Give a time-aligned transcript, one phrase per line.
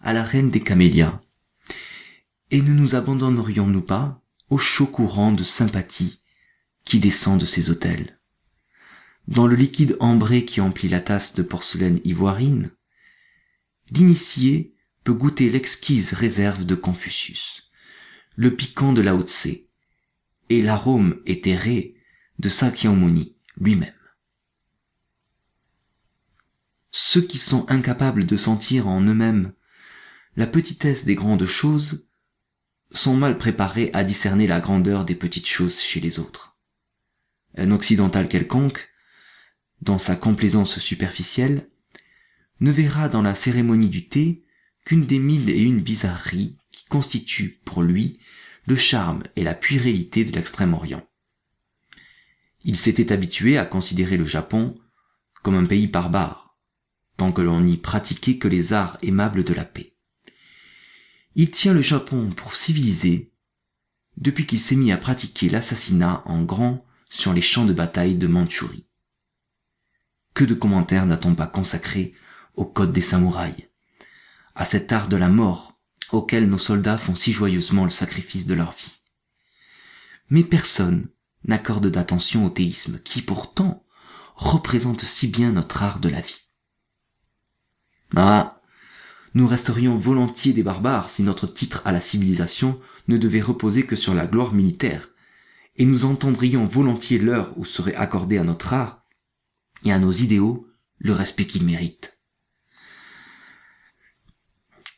[0.00, 1.20] à la reine des camélias
[2.50, 6.22] Et ne nous abandonnerions-nous pas au chaud courant de sympathie
[6.84, 8.18] qui descend de ces hôtels
[9.28, 12.70] Dans le liquide ambré qui emplit la tasse de porcelaine ivoirine,
[13.90, 14.74] l'initié
[15.04, 17.70] peut goûter l'exquise réserve de Confucius,
[18.36, 19.66] le piquant de Lao Tse,
[20.48, 21.94] et l'arôme éthéré
[22.38, 23.94] de Sakyamuni lui-même.
[26.90, 29.52] Ceux qui sont incapables de sentir en eux-mêmes
[30.40, 32.08] la petitesse des grandes choses
[32.92, 36.56] sont mal préparés à discerner la grandeur des petites choses chez les autres.
[37.58, 38.88] Un occidental quelconque,
[39.82, 41.68] dans sa complaisance superficielle,
[42.60, 44.42] ne verra dans la cérémonie du thé
[44.86, 48.18] qu'une des mille et une bizarreries qui constituent pour lui
[48.64, 51.06] le charme et la puérilité de l'extrême-orient.
[52.64, 54.80] Il s'était habitué à considérer le Japon
[55.42, 56.56] comme un pays barbare,
[57.18, 59.89] tant que l'on n'y pratiquait que les arts aimables de la paix.
[61.36, 63.32] Il tient le Japon pour civilisé
[64.16, 68.26] depuis qu'il s'est mis à pratiquer l'assassinat en grand sur les champs de bataille de
[68.26, 68.86] Mandchourie.
[70.34, 72.14] Que de commentaires n'a-t-on pas consacré
[72.54, 73.68] au code des samouraïs,
[74.54, 75.78] à cet art de la mort
[76.12, 79.02] auquel nos soldats font si joyeusement le sacrifice de leur vie.
[80.28, 81.08] Mais personne
[81.44, 83.84] n'accorde d'attention au théisme, qui pourtant
[84.34, 86.48] représente si bien notre art de la vie.
[88.16, 88.59] Ah,
[89.34, 93.96] nous resterions volontiers des barbares si notre titre à la civilisation ne devait reposer que
[93.96, 95.08] sur la gloire militaire,
[95.76, 99.06] et nous entendrions volontiers l'heure où serait accordé à notre art
[99.84, 102.18] et à nos idéaux le respect qu'ils méritent.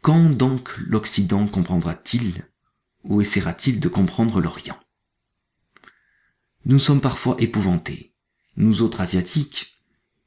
[0.00, 2.46] Quand donc l'Occident comprendra-t-il
[3.04, 4.78] ou essaiera-t-il de comprendre l'Orient?
[6.64, 8.14] Nous sommes parfois épouvantés,
[8.56, 9.82] nous autres Asiatiques,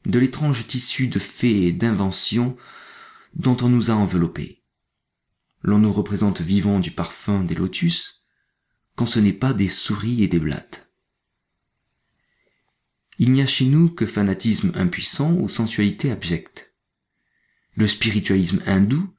[0.06, 2.58] de l'étrange tissu de faits et d'inventions
[3.36, 4.64] dont on nous a enveloppés.
[5.62, 8.24] L'on nous représente vivant du parfum des lotus,
[8.96, 10.92] quand ce n'est pas des souris et des blattes.
[13.20, 16.76] Il n'y a chez nous que fanatisme impuissant ou sensualité abjecte.
[17.76, 19.14] Le spiritualisme hindou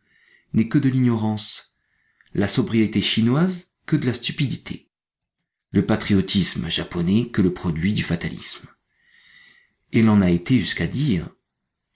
[0.52, 1.76] n'est que de l'ignorance,
[2.34, 4.90] la sobriété chinoise que de la stupidité,
[5.70, 8.68] le patriotisme japonais que le produit du fatalisme.
[9.92, 11.30] Et l'on a été jusqu'à dire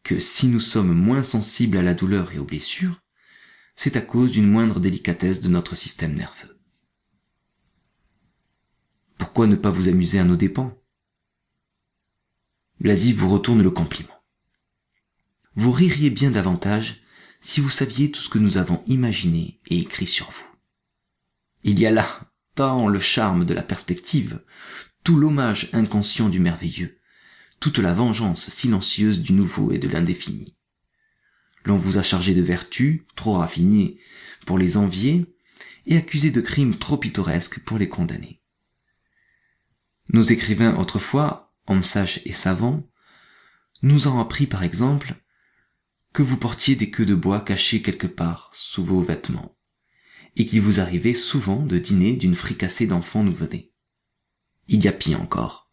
[0.02, 3.00] que si nous sommes moins sensibles à la douleur et aux blessures,
[3.76, 6.58] c'est à cause d'une moindre délicatesse de notre système nerveux.
[9.18, 10.76] Pourquoi ne pas vous amuser à nos dépens?
[12.80, 14.14] Blasi vous retourne le compliment.
[15.54, 17.02] Vous ririez bien davantage
[17.40, 20.46] si vous saviez tout ce que nous avons imaginé et écrit sur vous.
[21.64, 24.40] Il y a là tant le charme de la perspective,
[25.04, 26.97] tout l'hommage inconscient du merveilleux,
[27.60, 30.56] toute la vengeance silencieuse du nouveau et de l'indéfini.
[31.64, 33.98] L'on vous a chargé de vertus trop raffinées
[34.46, 35.26] pour les envier
[35.86, 38.40] et accusé de crimes trop pittoresques pour les condamner.
[40.10, 42.88] Nos écrivains autrefois, hommes sages et savants,
[43.82, 45.14] nous ont appris par exemple
[46.12, 49.56] que vous portiez des queues de bois cachées quelque part sous vos vêtements,
[50.36, 53.72] et qu'il vous arrivait souvent de dîner d'une fricassée d'enfants nouveau-nés.
[54.68, 55.67] Il y a pis encore.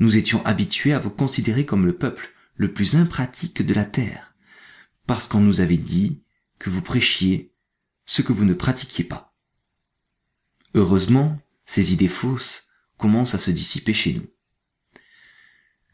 [0.00, 4.34] Nous étions habitués à vous considérer comme le peuple le plus impratique de la terre,
[5.06, 6.22] parce qu'on nous avait dit
[6.58, 7.52] que vous prêchiez
[8.06, 9.34] ce que vous ne pratiquiez pas.
[10.74, 14.26] Heureusement, ces idées fausses commencent à se dissiper chez nous.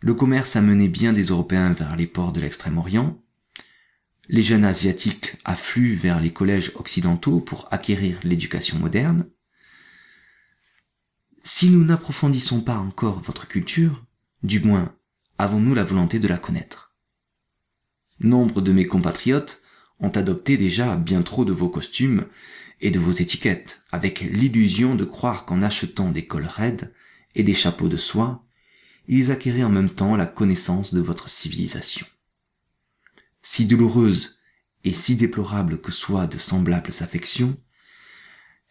[0.01, 3.23] Le commerce a mené bien des Européens vers les ports de l'Extrême-Orient,
[4.29, 9.27] les jeunes asiatiques affluent vers les collèges occidentaux pour acquérir l'éducation moderne.
[11.53, 14.07] Si nous n'approfondissons pas encore votre culture,
[14.45, 14.95] du moins
[15.37, 16.95] avons-nous la volonté de la connaître.
[18.21, 19.61] Nombre de mes compatriotes
[19.99, 22.27] ont adopté déjà bien trop de vos costumes
[22.81, 26.95] et de vos étiquettes, avec l'illusion de croire qu'en achetant des cols raides
[27.35, 28.47] et des chapeaux de soie,
[29.09, 32.07] ils acquéraient en même temps la connaissance de votre civilisation
[33.43, 34.39] si douloureuse
[34.85, 37.59] et si déplorable que soient de semblables affections,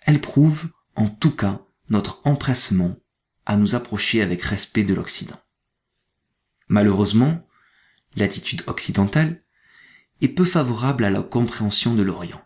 [0.02, 2.96] elles prouvent en tout cas notre empressement
[3.46, 5.40] à nous approcher avec respect de l'Occident.
[6.68, 7.48] Malheureusement,
[8.16, 9.42] l'attitude occidentale
[10.22, 12.42] est peu favorable à la compréhension de l'Orient.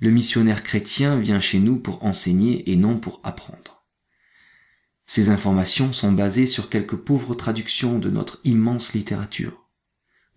[0.00, 3.84] Le missionnaire chrétien vient chez nous pour enseigner et non pour apprendre.
[5.06, 9.68] Ces informations sont basées sur quelques pauvres traductions de notre immense littérature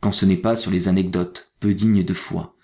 [0.02, 2.58] quand ce n'est pas sur les anecdotes peu dignes de foi,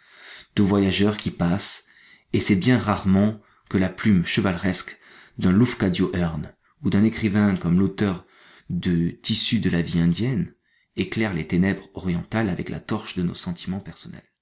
[0.56, 1.86] de voyageurs qui passent,
[2.34, 5.00] et c'est bien rarement que la plume chevaleresque
[5.38, 6.54] d'un Lufcadio Hearn
[6.84, 8.26] ou d'un écrivain comme l'auteur
[8.70, 10.54] de Tissus de la vie indienne
[10.96, 14.34] éclaire les ténèbres orientales avec la torche de nos sentiments personnels.